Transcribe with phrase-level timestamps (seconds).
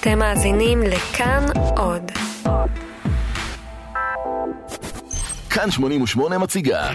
[0.00, 2.02] אתם מאזינים לכאן עוד.
[5.50, 6.90] כאן 88 מציגה.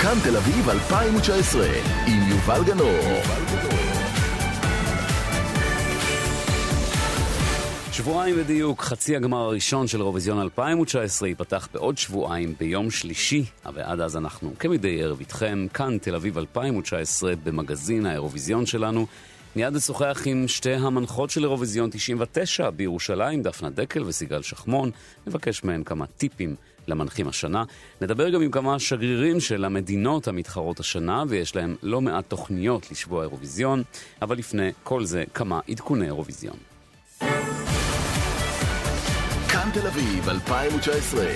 [0.00, 1.66] כאן תל אביב 2019
[2.06, 2.98] עם יובל גנור.
[8.08, 13.44] שבועיים בדיוק, חצי הגמר הראשון של אירוויזיון 2019 ייפתח בעוד שבועיים ביום שלישי,
[13.74, 19.06] ועד אז אנחנו כמדי ערב איתכם, כאן תל אביב 2019 במגזין האירוויזיון שלנו.
[19.56, 24.90] מיד נשוחח עם שתי המנחות של אירוויזיון 99 בירושלים, דפנה דקל וסיגל שחמון,
[25.26, 26.54] נבקש מהן כמה טיפים
[26.86, 27.64] למנחים השנה.
[28.00, 33.22] נדבר גם עם כמה שגרירים של המדינות המתחרות השנה, ויש להם לא מעט תוכניות לשבוע
[33.22, 33.82] אירוויזיון,
[34.22, 36.56] אבל לפני כל זה כמה עדכוני אירוויזיון.
[39.80, 41.26] תל אביב 2019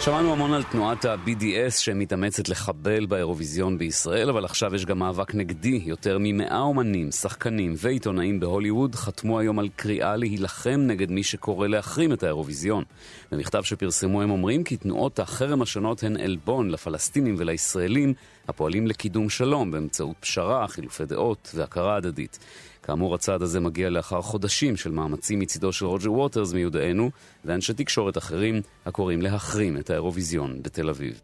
[0.00, 5.82] שמענו המון על תנועת ה-BDS שמתאמצת לחבל באירוויזיון בישראל, אבל עכשיו יש גם מאבק נגדי.
[5.84, 12.12] יותר ממאה אומנים, שחקנים ועיתונאים בהוליווד חתמו היום על קריאה להילחם נגד מי שקורא להחרים
[12.12, 12.84] את האירוויזיון.
[13.32, 18.14] במכתב שפרסמו הם אומרים כי תנועות החרם השונות הן עלבון לפלסטינים ולישראלים
[18.48, 22.38] הפועלים לקידום שלום באמצעות פשרה, חילופי דעות והכרה הדדית.
[22.82, 27.10] כאמור, הצעד הזה מגיע לאחר חודשים של מאמצים מצידו של רוג'ר ווטרס מיודענו
[27.44, 31.20] ואנשי תקשורת אחרים הקוראים להחרים את האירוויזיון בתל אביב.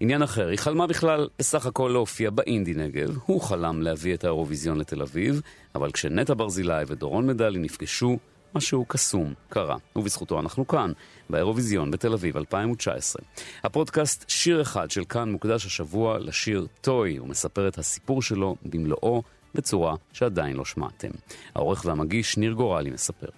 [0.00, 4.78] עניין אחר, היא חלמה בכלל בסך הכל להופיע באינדי נגב, הוא חלם להביא את האירוויזיון
[4.78, 5.40] לתל אביב,
[5.74, 8.18] אבל כשנטע ברזילי ודורון מדלי נפגשו,
[8.54, 10.92] משהו קסום קרה, ובזכותו אנחנו כאן,
[11.30, 13.22] באירוויזיון בתל אביב 2019.
[13.64, 19.22] הפודקאסט שיר אחד של כאן מוקדש השבוע לשיר Toy, הוא מספר את הסיפור שלו במלואו
[19.54, 21.08] בצורה שעדיין לא שמעתם.
[21.54, 23.28] העורך והמגיש ניר גורלי מספר.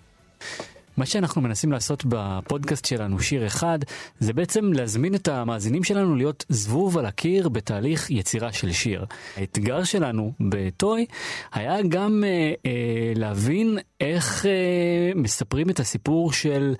[0.96, 3.78] מה שאנחנו מנסים לעשות בפודקאסט שלנו, שיר אחד,
[4.20, 9.04] זה בעצם להזמין את המאזינים שלנו להיות זבוב על הקיר בתהליך יצירה של שיר.
[9.36, 11.06] האתגר שלנו בטוי
[11.52, 16.74] היה גם אה, אה, להבין איך אה, מספרים את הסיפור של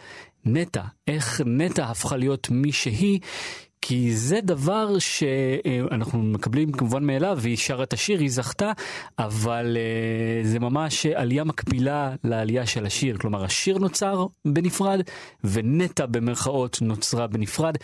[0.45, 3.21] נטע, איך נטע הפכה להיות מי שהיא,
[3.83, 8.73] כי זה דבר שאנחנו מקבלים כמובן מאליו, והיא שרה את השיר, היא זכתה,
[9.19, 13.19] אבל uh, זה ממש עלייה מקבילה לעלייה של השיר.
[13.19, 15.01] כלומר, השיר נוצר בנפרד,
[15.45, 17.75] ונטע במרכאות נוצרה בנפרד.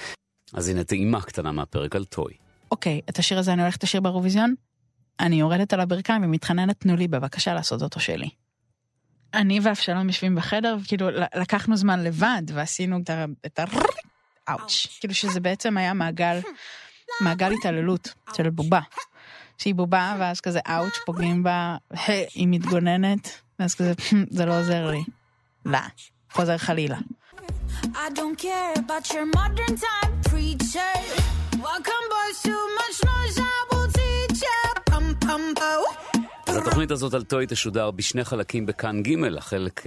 [0.55, 2.33] אז הנה טעימה קטנה מהפרק על טוי.
[2.71, 4.55] אוקיי, את השיר הזה אני הולכת לשיר באירוויזיון?
[5.21, 8.29] אני יורדת על הברכיים ומתחננת, תנו לי בבקשה לעשות אותו שלי.
[9.35, 12.99] אני ואבשלום יושבים בחדר, וכאילו לקחנו זמן לבד, ועשינו
[13.47, 13.65] את ה...
[14.51, 14.99] אאוץ'.
[15.01, 16.41] כאילו שזה בעצם היה מעגל,
[17.25, 18.81] מעגל התעללות של בובה.
[19.59, 21.77] שהיא בובה, ואז כזה אאוץ', פוגעים בה,
[22.35, 23.93] היא מתגוננת, ואז כזה,
[24.31, 25.05] זה לא עוזר לי.
[25.65, 25.79] לא,
[26.33, 26.97] חוזר חלילה.
[27.85, 30.93] I don't care about your modern time preacher.
[31.67, 32.68] Welcome boys, too
[36.79, 39.83] התוכנית הזאת על טוי תשודר בשני חלקים בכאן ג', החלק,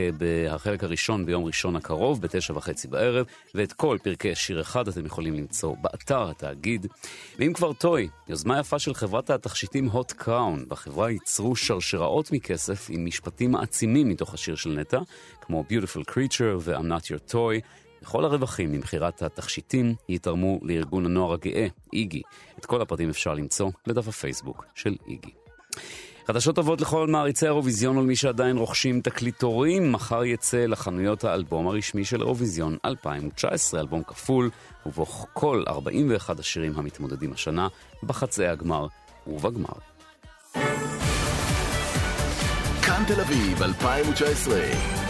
[0.50, 3.26] החלק הראשון ביום ראשון הקרוב, בתשע וחצי בערב,
[3.56, 6.88] ואת כל פרקי שיר אחד אתם יכולים למצוא באתר התאגיד.
[7.40, 13.06] ואם כבר טוי, יוזמה יפה של חברת התכשיטים הוט קראון, בחברה ייצרו שרשראות מכסף עם
[13.06, 15.00] משפטים מעצימים מתוך השיר של נטע,
[15.42, 17.66] כמו Beautiful Creature ו-I'm Not Your Toy.
[18.02, 22.22] וכל הרווחים ממכירת התכשיטים יתרמו לארגון הנוער הגאה, איגי.
[22.60, 25.32] את כל הפרטים אפשר למצוא לדף הפייסבוק של איגי.
[26.28, 32.22] חדשות טובות לכל מעריצי האירוויזיון ולמי שעדיין רוכשים תקליטורים, מחר יצא לחנויות האלבום הרשמי של
[32.22, 34.50] אירוויזיון 2019, אלבום כפול,
[34.86, 37.68] ובו כל 41 השירים המתמודדים השנה
[38.04, 38.88] בחצאי הגמר
[39.28, 39.74] ובגמר.
[42.82, 45.01] כאן תל אביב 2019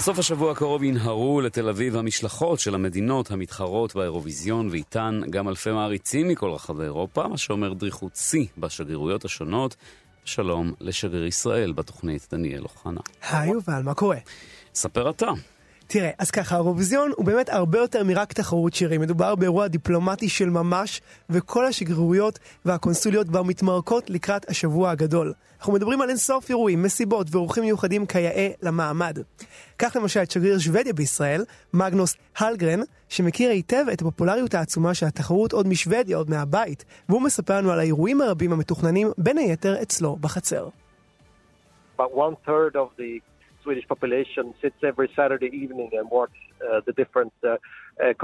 [0.00, 6.28] בסוף השבוע הקרוב ינהרו לתל אביב המשלחות של המדינות המתחרות באירוויזיון ואיתן גם אלפי מעריצים
[6.28, 9.76] מכל רחבי אירופה, מה שאומר דריכות שיא בשגרירויות השונות.
[10.24, 13.00] שלום לשגריר ישראל בתוכנית דניאל אוחנה.
[13.30, 14.16] היי יובל, מה קורה?
[14.74, 15.30] ספר אתה.
[15.92, 19.00] תראה, אז ככה, האירוויזיון הוא באמת הרבה יותר מרק תחרות שירים.
[19.00, 21.00] מדובר באירוע דיפלומטי של ממש,
[21.30, 25.32] וכל השגרירויות והקונסוליות כבר מתמרקות לקראת השבוע הגדול.
[25.58, 29.18] אנחנו מדברים על אינסוף אירועים, מסיבות ואורחים מיוחדים כיאה למעמד.
[29.78, 31.44] כך למשל את שגריר שוודיה בישראל,
[31.74, 37.56] מגנוס הלגרן, שמכיר היטב את הפופולריות העצומה של התחרות עוד משוודיה, עוד מהבית, והוא מספר
[37.56, 40.68] לנו על האירועים הרבים המתוכננים, בין היתר אצלו בחצר.
[41.98, 43.29] About one third of the
[43.62, 47.56] Swedish population sits every Saturday evening and watch uh, the different uh,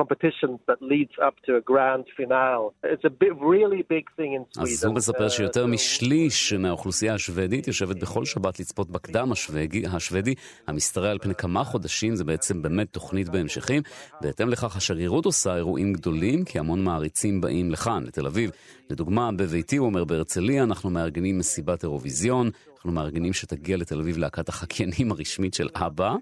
[0.00, 2.66] competitions that leads up to a grand finale.
[2.94, 4.62] It's a big, really big thing in Sweden.
[4.62, 10.34] אז הוא מספר Uh, שיותר משליש מהאוכלוסייה השוודית יושבת בכל שבת לצפות בקדם השוודי, השוודי
[10.66, 13.82] המשתרע על פני כמה חודשים, זה בעצם באמת תוכנית בהמשכים.
[14.20, 18.50] בהתאם לכך השגרירות עושה אירועים גדולים, כי המון מעריצים באים לכאן, לתל אביב.
[18.90, 24.48] לדוגמה, בביתי, הוא אומר, בהרצליה אנחנו מארגנים מסיבת אירוויזיון, אנחנו מארגנים שתגיע לתל אביב להקת
[24.48, 26.14] החקיינים הרשמית של אבא,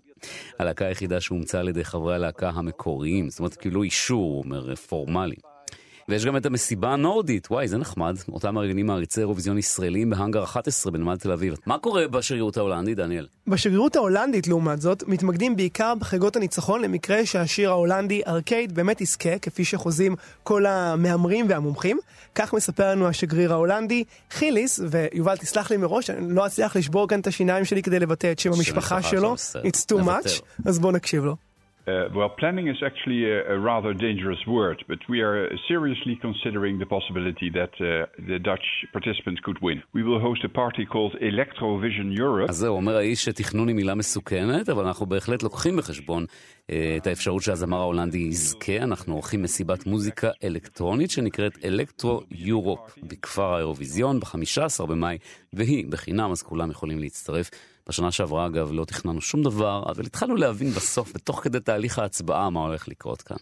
[0.58, 5.36] הלהקה היחידה שהומצאה על ידי חברי הלהקה המקוריים, זאת אומרת, קיבלו אישור, הוא אומר, פורמלי.
[6.08, 8.16] ויש גם את המסיבה הנורדית, וואי, זה נחמד.
[8.32, 11.54] אותם מארגנים מעריצי אירוויזיון ישראלים בהאנגר 11 בנמל תל אביב.
[11.66, 13.26] מה קורה בשגרירות ההולנדית, דניאל?
[13.46, 19.64] בשגרירות ההולנדית, לעומת זאת, מתמקדים בעיקר בחגיגות הניצחון למקרה שהשיר ההולנדי ארקייד באמת יזכה, כפי
[19.64, 21.98] שחוזים כל המהמרים והמומחים.
[22.34, 27.20] כך מספר לנו השגריר ההולנדי, חיליס, ויובל, תסלח לי מראש, אני לא אצליח לשבור כאן
[27.20, 29.34] את השיניים שלי כדי לבטא את שם המשפחה שלו.
[29.64, 31.36] It's too much, אז בואו נקשיב לו.
[31.86, 35.38] Uh, well, planning is actually a, a rather dangerous word, but we are
[35.68, 38.66] seriously considering the possibility that uh, the Dutch
[38.96, 39.82] participants could win.
[39.92, 42.48] We will host a party called Electrovision Europe.
[42.48, 46.26] אז זהו, אומר האיש שתכנון היא מילה מסוכנת, אבל אנחנו בהחלט לוקחים בחשבון
[46.70, 48.76] אה, את האפשרות שהזמר ההולנדי יזכה.
[48.76, 55.18] אנחנו עורכים מסיבת מוזיקה אלקטרונית שנקראת אלקטרו יורופ בכפר האירוויזיון ב-15 במאי,
[55.52, 57.50] והיא בחינם, אז כולם יכולים להצטרף.
[57.88, 62.50] בשנה שעברה, אגב, לא תכננו שום דבר, אבל התחלנו להבין בסוף, ותוך כדי תהליך ההצבעה,
[62.50, 63.36] מה הולך לקרות כאן.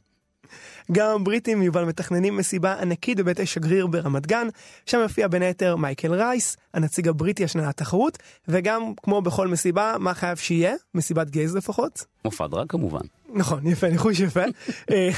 [0.92, 4.48] גם הבריטים, יובל, מתכננים מסיבה ענקית בבית השגריר ברמת גן,
[4.86, 8.18] שם יופיע בין היתר מייקל רייס, הנציג הבריטי השנה לתחרות,
[8.48, 10.74] וגם, כמו בכל מסיבה, מה חייב שיהיה?
[10.94, 12.04] מסיבת גייז לפחות.
[12.24, 13.00] מופע דרג כמובן.
[13.34, 14.42] נכון, יפה, ניחוש יפה.
[14.90, 15.10] אה,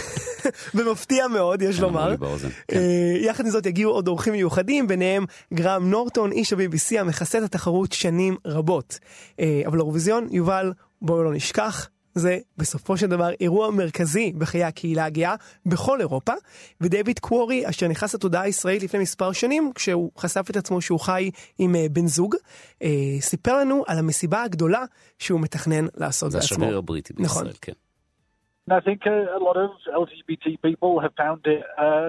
[0.74, 2.08] ומפתיע מאוד, יש לומר.
[2.08, 2.76] לי באוזן, כן.
[2.76, 5.24] אה, יחד עם זאת יגיעו עוד אורחים מיוחדים, ביניהם
[5.54, 8.98] גרם נורטון, איש ה-BBC המכסה את התחרות שנים רבות.
[9.40, 10.72] אה, אבל האירוויזיון, יובל,
[11.02, 11.88] בואו לא נשכח.
[12.14, 15.34] זה בסופו של דבר אירוע מרכזי בחיי הקהילה הגאה
[15.66, 16.32] בכל אירופה,
[16.80, 21.30] ודייוויד קוורי, אשר נכנס לתודעה הישראלית לפני מספר שנים, כשהוא חשף את עצמו שהוא חי
[21.58, 22.34] עם אה, בן זוג,
[22.82, 22.88] אה,
[23.20, 24.84] סיפר לנו על המסיבה הגדולה
[25.18, 26.56] שהוא מתכנן לעשות זה בעצמו.
[26.56, 27.44] השגריר הבריטי נכון.
[27.44, 27.72] בישראל, כן.
[28.66, 29.70] And I think uh, a lot of
[30.02, 32.08] LGBT people have found it uh,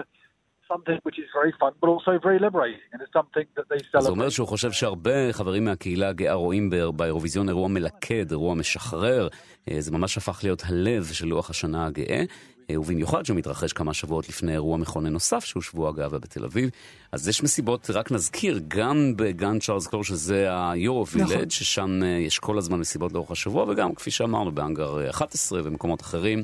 [0.72, 4.06] something which is very fun, but also very liberating, and it's something that they אז
[4.06, 4.30] הוא אומר celebrate.
[4.32, 9.28] שהוא חושב שהרבה חברים מהקהילה הגאה רואים באיר- באירוויזיון אירוע מלכד, אירוע משחרר.
[9.72, 12.24] אה, זה ממש הפך להיות הלב של לוח השנה הגאה.
[12.70, 16.70] אה, ובמיוחד שהוא מתרחש כמה שבועות לפני אירוע מכונן נוסף שהוא שבוע הגאווה בתל אביב.
[17.12, 21.22] אז יש מסיבות, רק נזכיר, גם בגן צ'ארלס קלור שזה היורו נכון.
[21.22, 25.62] וילד, ששם אה, יש כל הזמן מסיבות לאורך השבוע, וגם כפי שאמרנו באנגר אה, 11
[25.64, 26.44] ומקומות אחרים.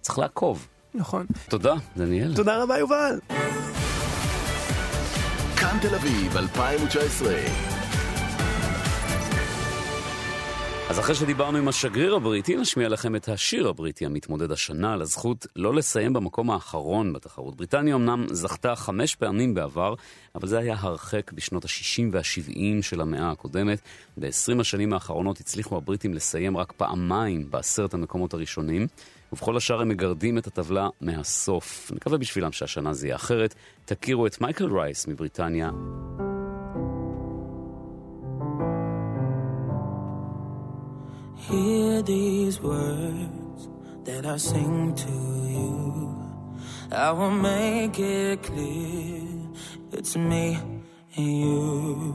[0.00, 0.66] צריך לעקוב.
[0.94, 1.26] נכון.
[1.48, 2.34] תודה, דניאל.
[2.34, 3.18] תודה רבה, יובל.
[5.56, 7.71] כאן תל אביב 2019.
[10.92, 15.46] אז אחרי שדיברנו עם השגריר הבריטי, נשמיע לכם את השיר הבריטי המתמודד השנה על הזכות
[15.56, 17.56] לא לסיים במקום האחרון בתחרות.
[17.56, 19.94] בריטניה אמנם זכתה חמש פעמים בעבר,
[20.34, 23.80] אבל זה היה הרחק בשנות ה-60 וה-70 של המאה הקודמת.
[24.16, 28.86] ב-20 השנים האחרונות הצליחו הבריטים לסיים רק פעמיים בעשרת המקומות הראשונים,
[29.32, 31.92] ובכל השאר הם מגרדים את הטבלה מהסוף.
[31.94, 33.54] נקווה בשבילם שהשנה זה יהיה אחרת.
[33.84, 35.70] תכירו את מייקל רייס מבריטניה.
[41.52, 43.68] Hear these words
[44.04, 45.12] that I sing to
[45.52, 46.16] you.
[46.90, 49.28] I will make it clear
[49.92, 50.56] it's me
[51.14, 52.14] and you.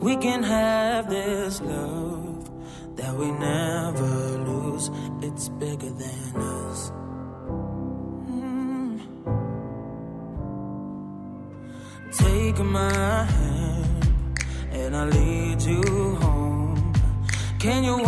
[0.00, 2.50] We can have this love
[2.96, 4.14] that we never
[4.48, 4.90] lose.
[5.20, 6.90] It's bigger than us.
[8.32, 9.00] Mm.
[12.12, 16.50] Take my hand and I'll lead you home.
[17.60, 17.98] Can you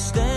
[0.00, 0.29] stay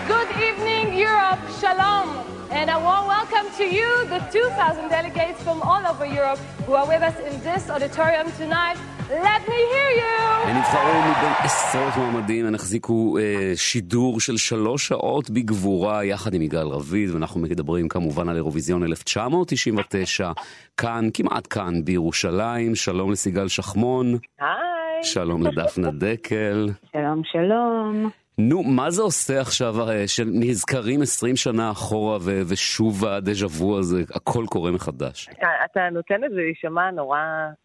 [0.09, 1.41] Good evening, Europe.
[1.61, 2.09] Shalom.
[2.51, 6.87] And a warm welcome to you, the 2,000 delegates from all over Europe who are
[6.87, 8.79] with us in this auditorium tonight
[9.11, 10.49] Let me hear you!
[10.49, 16.43] הם נבחרו מבין עשרות מועמדים, הם החזיקו אה, שידור של שלוש שעות בגבורה יחד עם
[16.43, 20.33] יגאל רביד, ואנחנו מדברים כמובן על אירוויזיון 1999,
[20.77, 22.75] כאן, כמעט כאן, בירושלים.
[22.75, 24.19] שלום לסיגל שחמון.
[24.41, 25.05] היי.
[25.05, 26.69] שלום לדפנה דקל.
[26.93, 28.11] שלום, שלום.
[28.39, 34.03] נו, מה זה עושה עכשיו אה, שנזכרים 20 שנה אחורה ו- ושוב הדז'ה וו הזה,
[34.15, 35.29] הכל קורה מחדש?
[35.33, 37.19] אתה, אתה נותן לזה להישמע נורא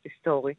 [0.05, 0.53] היסטורי.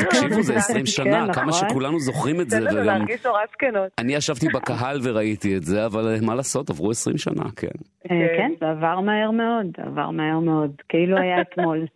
[0.00, 1.68] תקשיבו, זה 20 שנה, כן, כמה נכון.
[1.68, 2.86] שכולנו זוכרים את זה, תן לנו וגם...
[2.86, 3.88] להרגיש נורא זקנות.
[3.98, 7.68] אני ישבתי בקהל וראיתי את זה, אבל אה, מה לעשות, עברו 20 שנה, כן.
[8.10, 11.86] אה, כן, זה עבר מהר מאוד, עבר מהר מאוד, כאילו היה אתמול.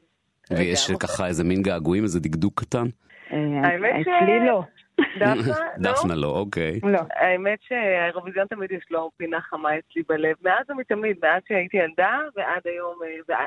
[0.50, 2.86] ויש ככה איזה מין געגועים, איזה דקדוק קטן?
[3.30, 4.62] האמת ש- אצלי לא.
[5.00, 5.54] דפנה, לא?
[5.92, 6.80] דפנה לא, אוקיי.
[6.82, 7.00] לא.
[7.10, 12.62] האמת שהאירוויזיון תמיד יש לו פינה חמה אצלי בלב, מאז ומתמיד, מאז שהייתי ילדה ועד
[12.64, 12.98] היום,
[13.30, 13.44] אה,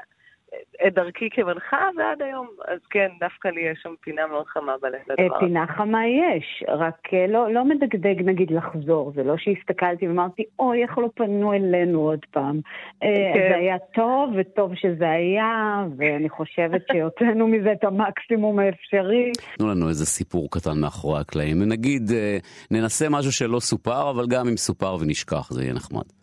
[0.88, 5.00] את דרכי כמנחה ועד היום, אז כן, דווקא לי יש שם פינה מאוד חמה בלב
[5.08, 5.40] לדבר.
[5.40, 10.84] פינה חמה יש, רק אה, לא, לא מדגדג נגיד לחזור, זה לא שהסתכלתי ואמרתי, אוי,
[10.84, 12.60] איך לא פנו אלינו עוד פעם.
[13.04, 13.50] אה, כן.
[13.50, 19.32] זה היה טוב, וטוב שזה היה, ואני חושבת שהוצאנו מזה את המקסימום האפשרי.
[19.58, 21.64] תנו לנו איזה סיפור קטן מאחורי הקלעים.
[21.64, 22.38] נגיד, אה,
[22.72, 26.17] ננסה משהו שלא סופר, אבל גם אם סופר ונשכח, זה יהיה נחמד.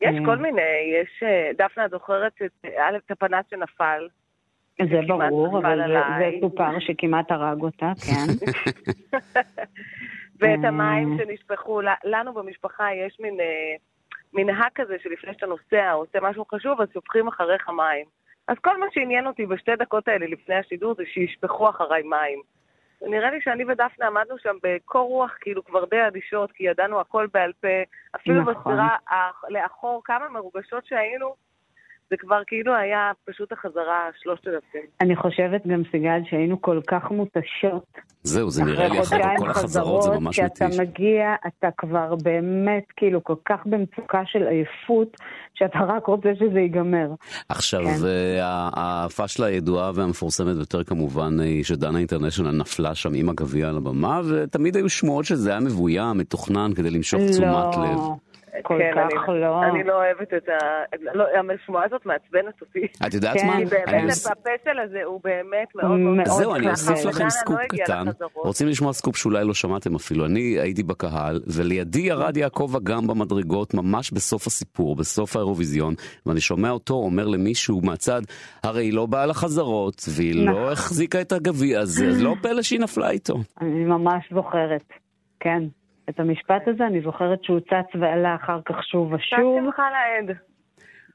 [0.00, 0.24] יש אה.
[0.24, 0.60] כל מיני,
[1.00, 4.08] יש, אה, דפנה, את זוכרת את, א', את הפנס שנפל?
[4.90, 6.30] זה ברור, אבל זה, זה.
[6.40, 8.32] סופר שכמעט הרג אותה, כן.
[10.40, 10.68] ואת אה.
[10.68, 13.76] המים שנשפכו, לנו במשפחה יש מין אה,
[14.32, 18.04] מנהג כזה שלפני שאתה נוסע או עושה משהו חשוב, אז שופכים אחריך מים.
[18.48, 22.42] אז כל מה שעניין אותי בשתי דקות האלה לפני השידור זה שישפכו אחריי מים.
[23.02, 27.26] נראה לי שאני ודפנה עמדנו שם בקור רוח, כאילו כבר די אדישות, כי ידענו הכל
[27.32, 27.68] בעל פה.
[28.16, 28.54] אפילו נכון.
[28.54, 31.34] בסדרה האח- לאחור, כמה מרוגשות שהיינו,
[32.10, 34.80] זה כבר כאילו היה פשוט החזרה שלושת אלפים.
[35.00, 37.84] אני חושבת גם, סיגל, שהיינו כל כך מותשות.
[38.22, 40.80] זהו, זה נראה לי אחרי חודשיים כל החזרות, זה ממש כשאתה מתיש.
[40.80, 45.16] מגיע, אתה כבר באמת, כאילו, כל כך במצוקה של עייפות,
[45.54, 47.08] שאתה רק רוצה שזה ייגמר.
[47.48, 48.08] עכשיו, כן.
[48.76, 54.76] הפאשלה הידועה והמפורסמת ביותר כמובן היא שדנה אינטרנשיונל נפלה שם עם הגביע על הבמה, ותמיד
[54.76, 57.98] היו שמועות שזה היה מבוים, מתוכנן כדי למשוך תשומת לב.
[58.62, 59.62] כל כן, כך אני, לא.
[59.64, 60.54] אני לא אוהבת את ה...
[61.14, 61.24] לא,
[61.62, 62.86] השמועה הזאת מעצבנת אותי.
[63.06, 63.52] את יודעת כן, מה?
[63.56, 66.26] כי אני באמת, אוס- הפסל הזה הוא באמת מאוד מאוד...
[66.28, 66.70] זהו, אני.
[66.70, 68.08] אוסיף לכם דנה סקופ לא קטן.
[68.08, 68.32] לחזרות.
[68.46, 70.26] רוצים לשמוע סקופ שאולי לא שמעתם אפילו.
[70.26, 75.94] אני הייתי בקהל, ולידי ירד יעקב אגם במדרגות ממש בסוף הסיפור, בסוף האירוויזיון,
[76.26, 78.22] ואני שומע אותו אומר למישהו מהצד,
[78.62, 80.62] הרי היא לא באה לחזרות, והיא נכון.
[80.62, 83.34] לא החזיקה את הגביע הזה, אז לא פלא שהיא נפלה איתו.
[83.60, 84.84] אני ממש זוכרת,
[85.40, 85.62] כן.
[86.08, 89.58] את המשפט הזה אני זוכרת שהוא צץ ועלה אחר כך שוב ושוב.
[89.64, 90.36] שמחה לאיד.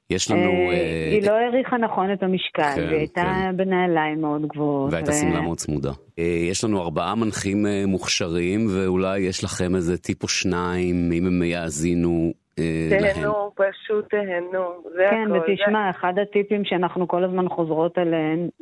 [0.10, 0.42] יש לנו...
[0.42, 3.58] אה, אה, היא לא העריכה נכון את המשקל, כן, והיא הייתה כן.
[3.58, 4.94] בנעליים מאוד גבוהות.
[4.94, 5.92] והייתה שמלה מאוד צמודה.
[6.20, 11.44] אה, יש לנו ארבעה מנחים מוכשרים, ואולי יש לכם איזה טיפ או שניים, אם הם
[11.44, 13.14] יאזינו להם.
[13.14, 15.52] תהנו, פשוט תהנו, זה כן, הכל.
[15.52, 17.98] ותשמע, אחד הטיפים שאנחנו כל הזמן חוזרות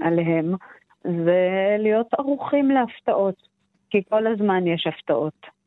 [0.01, 0.55] עליהם
[1.03, 3.49] זה להיות ערוכים להפתעות.
[3.89, 5.58] כי כל הזמן יש הפתעות.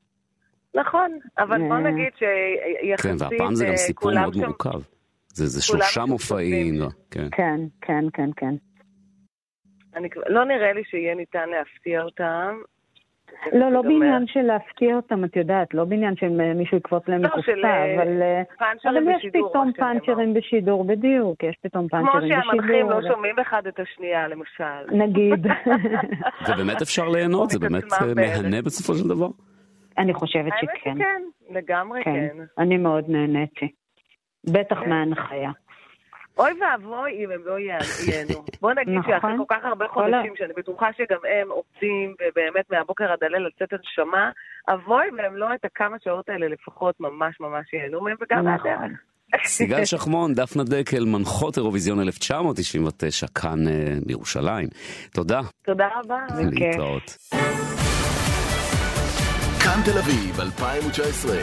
[0.75, 1.81] נכון, אבל בוא אה.
[1.81, 3.21] נגיד שיחסית...
[3.21, 4.81] כן, והפעם זה גם אה, סיפור מאוד מורכב.
[5.35, 6.75] זה זה שלושה מופעים.
[6.79, 7.29] לא, כן.
[7.33, 8.55] כן, כן, כן, כן.
[9.97, 12.55] אני לא נראה לי שיהיה ניתן להפתיע אותם.
[13.53, 17.29] לא, לא זה בעניין של להפתיע אותם, את יודעת, לא בעניין שמישהו יקפוץ להם לא,
[17.29, 19.73] מקופסה, של, אה, אבל אה, פאנצ'רים אבל יש בשידור, פתאום.
[19.73, 22.53] פאנצ'רים בשידור, בדיוק, יש פתאום כמו פאנצ'רים בשידור.
[22.53, 24.93] שהמנחים לא שומעים אחד את השנייה, למשל.
[24.93, 25.47] נגיד.
[26.49, 27.85] ובאמת אפשר ליהנות, זה באמת.
[28.17, 29.29] מהנה בסופו של דבר.
[29.99, 30.95] אני חושבת האמת שכן.
[30.95, 32.45] שכן, לגמרי כן, כן.
[32.59, 33.69] אני מאוד נהניתי.
[34.45, 34.89] בטח כן.
[34.91, 35.51] מההנחיה.
[36.39, 38.45] אוי ואבוי אם הם לא ייהנו.
[38.63, 39.13] בוא נגיד נכון.
[39.13, 43.73] שאחרי כל כך הרבה חודשים, שאני בטוחה שגם הם עובדים, ובאמת מהבוקר עד הליל לצאת
[43.73, 44.31] הנשמה,
[44.69, 48.71] אבוי והם לא את הכמה שעות האלה לפחות ממש ממש ייהנו מהם, וגם נכון.
[48.71, 49.01] מהדרך.
[49.47, 53.73] סיגל שחמון, דפנה דקל, מנחות אירוויזיון 1999, כאן אה,
[54.07, 54.69] בירושלים.
[55.13, 55.41] תודה.
[55.65, 56.19] תודה רבה.
[56.53, 57.17] להתראות.
[59.73, 61.37] כאן תל אביב 2019.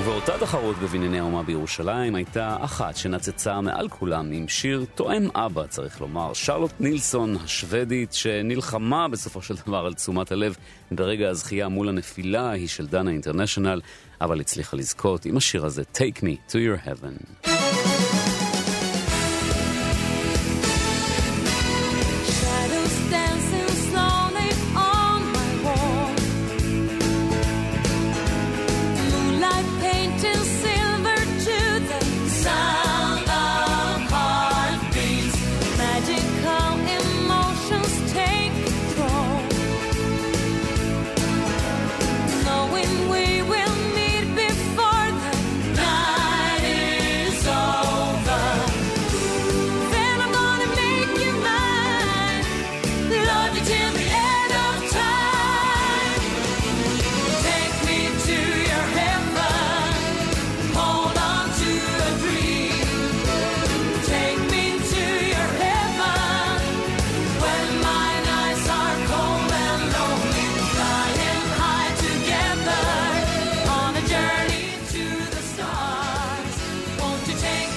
[0.00, 6.00] ובאותה תחרות בבנייני האומה בירושלים הייתה אחת שנצצה מעל כולם עם שיר תואם אבא, צריך
[6.00, 10.56] לומר, שרלוט נילסון השוודית, שנלחמה בסופו של דבר על תשומת הלב
[10.90, 13.80] ברגע הזכייה מול הנפילה ההיא של דנה אינטרנשיונל,
[14.20, 17.48] אבל הצליחה לזכות עם השיר הזה, Take Me to Your Heaven.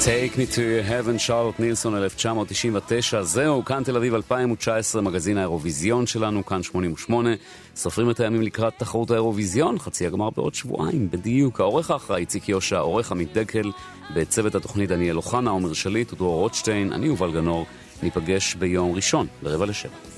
[0.08, 6.08] Take me to your heaven, שרלוט נילסון 1999, זהו, כאן תל אביב 2019, מגזין האירוויזיון
[6.08, 7.30] שלנו, כאן 88.
[7.76, 11.60] סופרים את הימים לקראת תחרות האירוויזיון, חצי הגמר בעוד שבועיים, בדיוק.
[11.60, 13.72] העורך האחראי איציק יושע, העורך עמית דקל,
[14.16, 17.66] בצוות התוכנית דניאל אוחנה, עומר שליט ודרור רוטשטיין, אני יובל גנור,
[18.04, 20.17] ניפגש ביום ראשון, ברבע לשבע.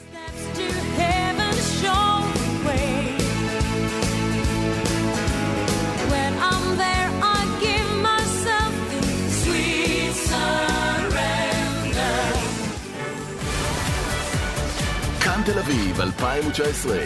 [15.69, 16.97] אביב 2019,